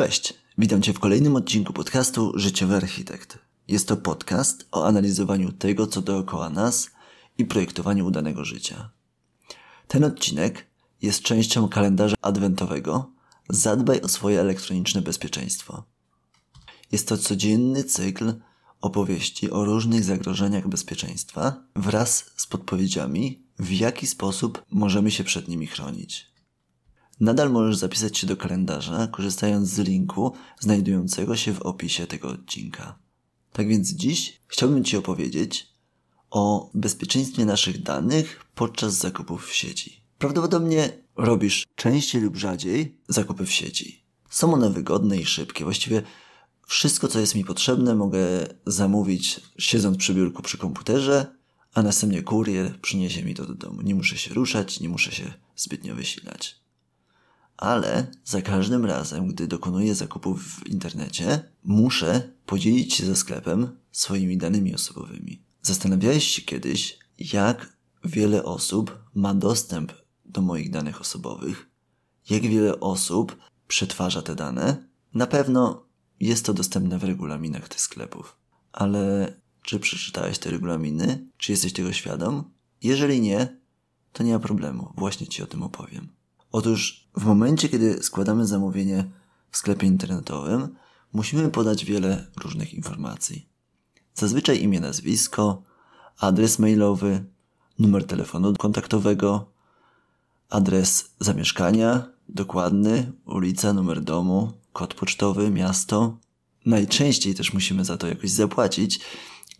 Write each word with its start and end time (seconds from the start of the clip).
Cześć, 0.00 0.34
witam 0.58 0.82
Cię 0.82 0.92
w 0.92 0.98
kolejnym 0.98 1.36
odcinku 1.36 1.72
podcastu 1.72 2.32
Życiowy 2.34 2.76
Architekt. 2.76 3.38
Jest 3.68 3.88
to 3.88 3.96
podcast 3.96 4.68
o 4.72 4.86
analizowaniu 4.86 5.52
tego, 5.52 5.86
co 5.86 6.02
dookoła 6.02 6.50
nas 6.50 6.90
i 7.38 7.44
projektowaniu 7.44 8.06
udanego 8.06 8.44
życia. 8.44 8.90
Ten 9.88 10.04
odcinek 10.04 10.66
jest 11.02 11.22
częścią 11.22 11.68
kalendarza 11.68 12.16
adwentowego 12.22 13.10
Zadbaj 13.48 14.00
o 14.00 14.08
swoje 14.08 14.40
elektroniczne 14.40 15.02
bezpieczeństwo. 15.02 15.84
Jest 16.92 17.08
to 17.08 17.18
codzienny 17.18 17.84
cykl 17.84 18.34
opowieści 18.80 19.50
o 19.50 19.64
różnych 19.64 20.04
zagrożeniach 20.04 20.68
bezpieczeństwa 20.68 21.64
wraz 21.76 22.30
z 22.36 22.46
podpowiedziami, 22.46 23.42
w 23.58 23.72
jaki 23.72 24.06
sposób 24.06 24.62
możemy 24.70 25.10
się 25.10 25.24
przed 25.24 25.48
nimi 25.48 25.66
chronić. 25.66 26.29
Nadal 27.20 27.50
możesz 27.50 27.76
zapisać 27.76 28.18
się 28.18 28.26
do 28.26 28.36
kalendarza, 28.36 29.06
korzystając 29.06 29.68
z 29.68 29.78
linku 29.78 30.32
znajdującego 30.60 31.36
się 31.36 31.54
w 31.54 31.62
opisie 31.62 32.06
tego 32.06 32.28
odcinka. 32.28 32.98
Tak 33.52 33.68
więc 33.68 33.90
dziś 33.90 34.40
chciałbym 34.46 34.84
Ci 34.84 34.96
opowiedzieć 34.96 35.70
o 36.30 36.70
bezpieczeństwie 36.74 37.44
naszych 37.44 37.82
danych 37.82 38.46
podczas 38.54 38.94
zakupów 38.94 39.46
w 39.46 39.54
sieci. 39.54 40.00
Prawdopodobnie 40.18 40.92
robisz 41.16 41.66
częściej 41.74 42.22
lub 42.22 42.36
rzadziej 42.36 42.98
zakupy 43.08 43.46
w 43.46 43.52
sieci. 43.52 44.04
Są 44.30 44.54
one 44.54 44.70
wygodne 44.70 45.16
i 45.16 45.24
szybkie. 45.24 45.64
Właściwie 45.64 46.02
wszystko, 46.66 47.08
co 47.08 47.20
jest 47.20 47.34
mi 47.34 47.44
potrzebne, 47.44 47.94
mogę 47.94 48.20
zamówić 48.66 49.40
siedząc 49.58 49.96
przy 49.96 50.14
biurku 50.14 50.42
przy 50.42 50.58
komputerze, 50.58 51.36
a 51.74 51.82
następnie 51.82 52.22
kurier 52.22 52.80
przyniesie 52.80 53.24
mi 53.24 53.34
to 53.34 53.46
do 53.46 53.54
domu. 53.54 53.82
Nie 53.82 53.94
muszę 53.94 54.18
się 54.18 54.34
ruszać, 54.34 54.80
nie 54.80 54.88
muszę 54.88 55.12
się 55.12 55.32
zbytnio 55.56 55.94
wysilać 55.94 56.60
ale 57.60 58.06
za 58.24 58.42
każdym 58.42 58.84
razem, 58.86 59.28
gdy 59.28 59.46
dokonuję 59.46 59.94
zakupów 59.94 60.42
w 60.42 60.66
internecie, 60.66 61.52
muszę 61.64 62.32
podzielić 62.46 62.94
się 62.94 63.06
ze 63.06 63.16
sklepem 63.16 63.76
swoimi 63.92 64.38
danymi 64.38 64.74
osobowymi. 64.74 65.42
Zastanawiałeś 65.62 66.24
się 66.24 66.42
kiedyś, 66.42 66.98
jak 67.18 67.76
wiele 68.04 68.44
osób 68.44 68.98
ma 69.14 69.34
dostęp 69.34 69.92
do 70.24 70.42
moich 70.42 70.70
danych 70.70 71.00
osobowych? 71.00 71.70
Jak 72.30 72.42
wiele 72.42 72.80
osób 72.80 73.36
przetwarza 73.68 74.22
te 74.22 74.34
dane? 74.34 74.88
Na 75.14 75.26
pewno 75.26 75.86
jest 76.20 76.44
to 76.44 76.54
dostępne 76.54 76.98
w 76.98 77.04
regulaminach 77.04 77.68
tych 77.68 77.80
sklepów. 77.80 78.36
Ale 78.72 79.34
czy 79.62 79.80
przeczytałeś 79.80 80.38
te 80.38 80.50
regulaminy? 80.50 81.26
Czy 81.36 81.52
jesteś 81.52 81.72
tego 81.72 81.92
świadom? 81.92 82.50
Jeżeli 82.82 83.20
nie, 83.20 83.60
to 84.12 84.22
nie 84.22 84.32
ma 84.32 84.38
problemu. 84.38 84.92
Właśnie 84.96 85.26
Ci 85.26 85.42
o 85.42 85.46
tym 85.46 85.62
opowiem. 85.62 86.19
Otóż 86.52 87.08
w 87.16 87.24
momencie, 87.24 87.68
kiedy 87.68 88.02
składamy 88.02 88.46
zamówienie 88.46 89.10
w 89.50 89.56
sklepie 89.56 89.86
internetowym, 89.86 90.76
musimy 91.12 91.50
podać 91.50 91.84
wiele 91.84 92.26
różnych 92.42 92.74
informacji. 92.74 93.48
Zazwyczaj 94.14 94.62
imię, 94.62 94.80
nazwisko, 94.80 95.62
adres 96.18 96.58
mailowy, 96.58 97.24
numer 97.78 98.06
telefonu 98.06 98.54
kontaktowego, 98.54 99.52
adres 100.48 101.10
zamieszkania, 101.20 102.12
dokładny, 102.28 103.12
ulica, 103.24 103.72
numer 103.72 104.00
domu, 104.00 104.52
kod 104.72 104.94
pocztowy, 104.94 105.50
miasto. 105.50 106.18
Najczęściej 106.66 107.34
też 107.34 107.52
musimy 107.52 107.84
za 107.84 107.96
to 107.96 108.06
jakoś 108.06 108.30
zapłacić 108.30 109.00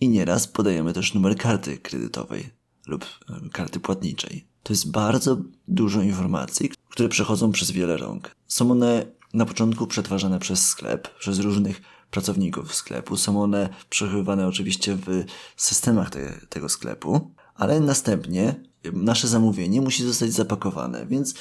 i 0.01 0.09
nieraz 0.09 0.49
podajemy 0.49 0.93
też 0.93 1.15
numer 1.15 1.37
karty 1.37 1.79
kredytowej 1.79 2.51
lub 2.87 3.07
karty 3.53 3.81
płatniczej. 3.81 4.50
To 4.63 4.73
jest 4.73 4.91
bardzo 4.91 5.37
dużo 5.69 6.03
informacji, 6.03 6.71
które 6.89 7.09
przechodzą 7.09 7.53
przez 7.53 7.71
wiele 7.71 7.97
rąk. 7.97 8.31
Są 8.47 8.71
one 8.71 9.07
na 9.35 9.47
początku 9.47 9.87
przetwarzane 9.87 10.39
przez 10.39 10.67
sklep, 10.67 11.19
przez 11.19 11.39
różnych 11.39 11.81
pracowników 12.11 12.75
sklepu. 12.75 13.17
Są 13.17 13.43
one 13.43 13.69
przechowywane 13.91 14.47
oczywiście 14.47 14.97
w 14.97 15.25
systemach 15.57 16.11
te, 16.11 16.41
tego 16.49 16.69
sklepu, 16.69 17.31
ale 17.55 17.81
następnie 17.81 18.55
nasze 18.93 19.29
zamówienie 19.29 19.81
musi 19.81 20.05
zostać 20.05 20.33
zapakowane, 20.33 21.07
więc 21.07 21.35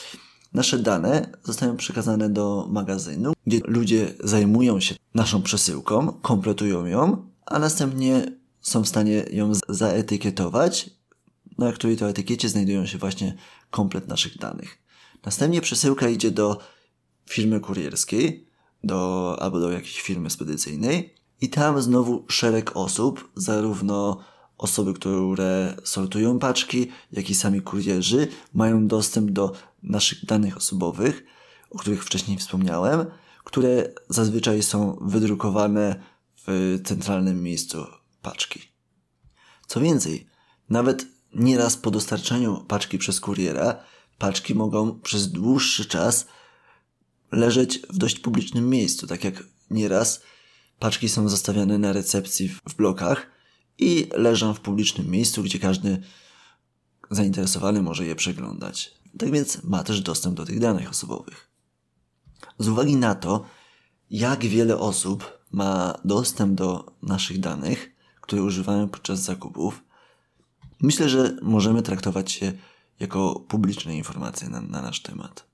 nasze 0.54 0.80
dane 0.80 1.32
zostają 1.44 1.78
przekazane 1.78 2.30
do 2.30 2.68
magazynu, 2.70 3.34
gdzie 3.48 3.60
ludzie 3.66 4.14
zajmują 4.24 4.80
się 4.80 4.96
naszą 5.14 5.42
przesyłką, 5.42 6.12
kompletują 6.22 6.86
ją, 6.86 7.30
a 7.46 7.60
następnie 7.60 8.26
są 8.62 8.84
w 8.84 8.88
stanie 8.88 9.26
ją 9.32 9.52
zaetykietować, 9.70 10.90
na 11.66 11.72
której 11.72 11.98
to 11.98 12.10
etykiecie 12.10 12.50
znajdują 12.50 12.86
się 12.86 12.98
właśnie 12.98 13.36
komplet 13.72 14.08
naszych 14.08 14.38
danych. 14.38 14.78
Następnie 15.26 15.62
przesyłka 15.62 16.10
idzie 16.10 16.32
do 16.32 16.60
firmy 17.30 17.60
kurierskiej, 17.60 18.48
do, 18.84 19.36
albo 19.40 19.60
do 19.60 19.72
jakiejś 19.72 20.02
firmy 20.02 20.30
spedycyjnej 20.30 21.16
i 21.42 21.50
tam 21.50 21.82
znowu 21.82 22.26
szereg 22.28 22.72
osób, 22.78 23.32
zarówno 23.36 24.24
osoby, 24.58 24.94
które 24.94 25.76
sortują 25.84 26.40
paczki, 26.40 26.88
jak 27.12 27.30
i 27.30 27.36
sami 27.36 27.62
kurierzy 27.62 28.28
mają 28.54 28.88
dostęp 28.88 29.32
do 29.32 29.52
naszych 29.84 30.26
danych 30.26 30.58
osobowych, 30.58 31.24
o 31.70 31.78
których 31.78 32.04
wcześniej 32.04 32.38
wspomniałem, 32.38 33.06
które 33.44 33.90
zazwyczaj 34.10 34.64
są 34.64 34.98
wydrukowane 35.02 36.04
w 36.48 36.78
centralnym 36.86 37.44
miejscu 37.44 37.86
paczki. 38.22 38.62
Co 39.68 39.80
więcej, 39.80 40.28
nawet 40.70 41.06
nieraz 41.34 41.78
po 41.78 41.92
dostarczeniu 41.92 42.66
paczki 42.68 42.98
przez 42.98 43.20
kuriera 43.20 43.84
paczki 44.18 44.56
mogą 44.56 45.00
przez 45.00 45.32
dłuższy 45.32 45.86
czas 45.86 46.26
leżeć 47.32 47.80
w 47.90 47.98
dość 47.98 48.20
publicznym 48.20 48.70
miejscu, 48.70 49.08
tak 49.08 49.24
jak 49.24 49.44
nieraz 49.72 50.22
paczki 50.80 51.10
są 51.10 51.30
zostawiane 51.30 51.78
na 51.78 51.94
recepcji 51.94 52.50
w 52.50 52.76
blokach 52.76 53.28
i 53.78 54.10
leżą 54.14 54.54
w 54.54 54.60
publicznym 54.60 55.12
miejscu, 55.12 55.44
gdzie 55.44 55.60
każdy 55.60 56.02
zainteresowany 57.12 57.82
może 57.82 58.06
je 58.06 58.16
przeglądać. 58.16 58.94
Tak 59.18 59.32
więc 59.32 59.64
ma 59.64 59.84
też 59.84 60.02
dostęp 60.02 60.36
do 60.36 60.46
tych 60.46 60.60
danych 60.60 60.90
osobowych. 60.90 61.50
Z 62.60 62.68
uwagi 62.68 62.96
na 62.96 63.16
to, 63.16 63.46
jak 64.10 64.46
wiele 64.46 64.78
osób 64.78 65.40
ma 65.52 66.00
dostęp 66.06 66.56
do 66.56 66.92
naszych 67.02 67.40
danych, 67.40 67.92
które 68.22 68.44
używają 68.44 68.90
podczas 68.90 69.20
zakupów, 69.20 69.82
myślę, 70.82 71.10
że 71.10 71.38
możemy 71.42 71.82
traktować 71.82 72.32
się 72.32 72.54
jako 73.00 73.40
publiczne 73.40 73.98
informacje 73.98 74.50
na, 74.50 74.62
na 74.62 74.82
nasz 74.82 75.02
temat. 75.02 75.50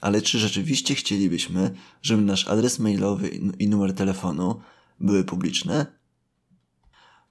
Ale 0.00 0.22
czy 0.22 0.38
rzeczywiście 0.38 0.94
chcielibyśmy, 0.94 1.74
żeby 2.02 2.22
nasz 2.22 2.48
adres 2.48 2.78
mailowy 2.78 3.28
i 3.58 3.68
numer 3.68 3.94
telefonu 3.94 4.60
były 5.00 5.24
publiczne? 5.24 5.86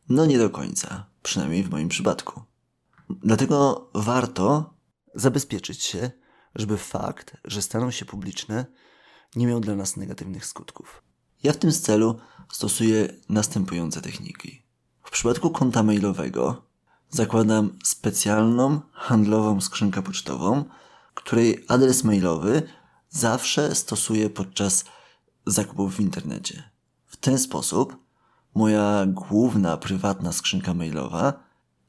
No 0.10 0.26
nie 0.26 0.38
do 0.38 0.50
końca, 0.50 1.06
przynajmniej 1.24 1.64
w 1.64 1.70
moim 1.70 1.90
przypadku. 1.90 2.42
Dlatego 3.10 3.90
warto 3.94 4.74
zabezpieczyć 5.16 5.84
się, 5.84 6.12
żeby 6.56 6.78
fakt, 6.78 7.38
że 7.46 7.62
staną 7.62 7.92
się 7.92 8.06
publiczne, 8.06 8.66
nie 9.36 9.48
miał 9.48 9.60
dla 9.60 9.76
nas 9.76 9.98
negatywnych 9.98 10.46
skutków. 10.46 11.04
Ja 11.44 11.54
w 11.54 11.58
tym 11.58 11.72
celu 11.72 12.20
stosuję 12.52 13.14
następujące 13.30 14.02
techniki. 14.02 14.64
W 15.04 15.12
przypadku 15.12 15.50
konta 15.50 15.84
mailowego 15.84 16.71
zakładam 17.12 17.78
specjalną 17.84 18.82
handlową 18.94 19.62
skrzynkę 19.62 20.02
pocztową, 20.02 20.66
której 21.14 21.66
adres 21.68 22.04
mailowy 22.04 22.64
zawsze 23.10 23.76
stosuję 23.76 24.30
podczas 24.30 24.86
zakupów 25.46 25.96
w 25.96 26.00
internecie. 26.00 26.64
W 27.08 27.18
ten 27.18 27.40
sposób 27.40 27.98
moja 28.56 29.06
główna 29.08 29.78
prywatna 29.78 30.32
skrzynka 30.32 30.74
mailowa 30.74 31.34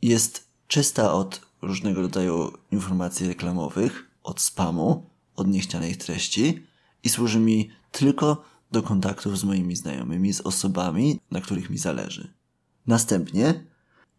jest 0.02 0.48
czysta 0.66 1.12
od 1.12 1.40
różnego 1.62 2.02
rodzaju 2.02 2.52
informacji 2.70 3.28
reklamowych, 3.28 4.10
od 4.22 4.40
spamu, 4.40 5.10
od 5.36 5.48
niechcianych 5.48 5.96
treści 5.96 6.66
i 7.04 7.08
służy 7.08 7.40
mi 7.40 7.70
tylko 7.92 8.44
do 8.72 8.82
kontaktów 8.82 9.38
z 9.38 9.44
moimi 9.44 9.76
znajomymi, 9.76 10.32
z 10.32 10.40
osobami, 10.40 11.20
na 11.30 11.40
których 11.40 11.70
mi 11.70 11.78
zależy. 11.78 12.32
Następnie 12.86 13.71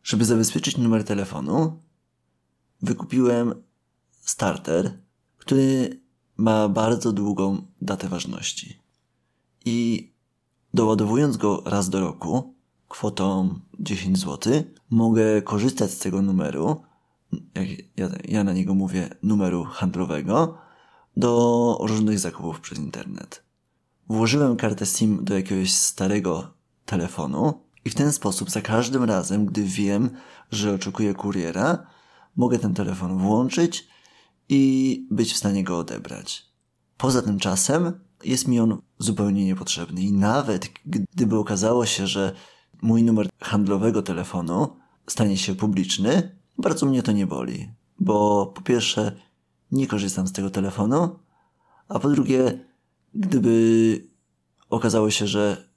żeby 0.04 0.26
zabezpieczyć 0.26 0.78
numer 0.78 1.04
telefonu, 1.04 1.80
wykupiłem 2.82 3.54
starter, 4.22 4.98
który 5.38 6.00
ma 6.38 6.70
bardzo 6.70 7.12
długą 7.12 7.62
datę 7.82 8.10
ważności. 8.10 8.80
I 9.66 10.10
doładowując 10.74 11.38
go 11.38 11.64
raz 11.66 11.90
do 11.90 12.00
roku, 12.00 12.54
kwotą 12.88 13.60
10 13.80 14.20
zł, 14.20 14.64
mogę 14.90 15.42
korzystać 15.42 15.92
z 15.92 16.00
tego 16.00 16.22
numeru, 16.22 16.82
jak 17.56 17.68
ja, 17.98 18.10
ja 18.28 18.44
na 18.44 18.54
niego 18.54 18.74
mówię 18.74 19.10
numeru 19.24 19.64
handlowego, 19.64 20.58
do 21.18 21.78
różnych 21.82 22.20
zakupów 22.20 22.60
przez 22.60 22.78
internet. 22.78 23.44
Włożyłem 24.10 24.56
kartę 24.56 24.86
SIM 24.86 25.26
do 25.26 25.36
jakiegoś 25.36 25.74
starego 25.74 26.54
telefonu 26.86 27.63
i 27.86 27.90
w 27.90 27.96
ten 27.96 28.12
sposób 28.12 28.52
za 28.52 28.62
każdym 28.62 29.04
razem, 29.04 29.46
gdy 29.46 29.64
wiem, 29.64 30.10
że 30.52 30.74
oczekuję 30.74 31.14
kuriera, 31.14 31.88
mogę 32.36 32.60
ten 32.60 32.74
telefon 32.74 33.18
włączyć 33.18 33.88
i 34.50 35.08
być 35.12 35.34
w 35.34 35.38
stanie 35.38 35.64
go 35.64 35.78
odebrać. 35.78 36.46
Poza 36.98 37.22
tym 37.22 37.40
czasem 37.40 38.00
jest 38.24 38.48
mi 38.48 38.60
on 38.60 38.82
zupełnie 39.00 39.46
niepotrzebny. 39.46 40.02
I 40.02 40.12
nawet 40.14 40.70
gdyby 40.86 41.38
okazało 41.38 41.86
się, 41.86 42.08
że 42.08 42.36
mój 42.82 43.04
numer 43.04 43.30
handlowego 43.42 44.02
telefonu 44.02 44.68
stanie 45.08 45.38
się 45.38 45.56
publiczny, 45.56 46.40
bardzo 46.58 46.86
mnie 46.86 47.04
to 47.04 47.12
nie 47.12 47.28
boli. 47.28 47.74
Bo 48.00 48.46
po 48.56 48.62
pierwsze, 48.62 49.12
nie 49.72 49.88
korzystam 49.88 50.28
z 50.28 50.32
tego 50.32 50.50
telefonu, 50.50 51.20
a 51.88 52.00
po 52.00 52.10
drugie, 52.10 52.66
gdyby 53.14 54.08
okazało 54.70 55.10
się, 55.10 55.28
że 55.28 55.73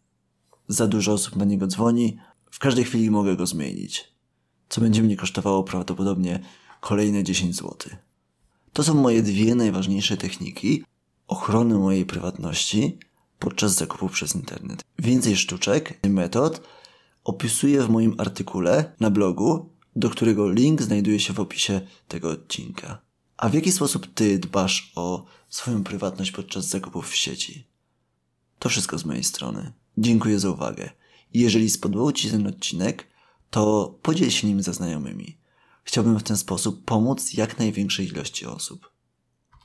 za 0.68 0.86
dużo 0.86 1.12
osób 1.12 1.36
na 1.36 1.44
niego 1.44 1.66
dzwoni, 1.66 2.18
w 2.50 2.58
każdej 2.58 2.84
chwili 2.84 3.10
mogę 3.10 3.36
go 3.36 3.46
zmienić. 3.46 4.12
Co 4.68 4.80
będzie 4.80 5.02
mnie 5.02 5.16
kosztowało 5.16 5.64
prawdopodobnie 5.64 6.40
kolejne 6.80 7.24
10 7.24 7.56
zł. 7.56 7.76
To 8.72 8.84
są 8.84 8.94
moje 8.94 9.22
dwie 9.22 9.54
najważniejsze 9.54 10.16
techniki 10.16 10.84
ochrony 11.28 11.74
mojej 11.74 12.06
prywatności 12.06 12.98
podczas 13.38 13.74
zakupu 13.74 14.08
przez 14.08 14.34
internet. 14.34 14.84
Więcej 14.98 15.36
sztuczek 15.36 15.98
i 16.04 16.08
metod 16.08 16.60
opisuję 17.24 17.82
w 17.82 17.88
moim 17.88 18.14
artykule 18.18 18.94
na 19.00 19.10
blogu, 19.10 19.70
do 19.96 20.10
którego 20.10 20.50
link 20.50 20.82
znajduje 20.82 21.20
się 21.20 21.32
w 21.32 21.40
opisie 21.40 21.80
tego 22.08 22.30
odcinka. 22.30 22.98
A 23.36 23.48
w 23.48 23.54
jaki 23.54 23.72
sposób 23.72 24.14
ty 24.14 24.38
dbasz 24.38 24.92
o 24.94 25.24
swoją 25.48 25.84
prywatność 25.84 26.30
podczas 26.30 26.68
zakupów 26.68 27.10
w 27.10 27.16
sieci? 27.16 27.66
To 28.58 28.68
wszystko 28.68 28.98
z 28.98 29.04
mojej 29.04 29.24
strony. 29.24 29.72
Dziękuję 29.98 30.38
za 30.38 30.50
uwagę. 30.50 30.90
Jeżeli 31.34 31.70
spodobał 31.70 32.12
Ci 32.12 32.30
ten 32.30 32.46
odcinek, 32.46 33.06
to 33.50 33.94
podziel 34.02 34.30
się 34.30 34.46
nim 34.46 34.62
ze 34.62 34.74
znajomymi. 34.74 35.38
Chciałbym 35.84 36.18
w 36.18 36.22
ten 36.22 36.36
sposób 36.36 36.84
pomóc 36.84 37.34
jak 37.34 37.58
największej 37.58 38.06
ilości 38.06 38.46
osób. 38.46 38.95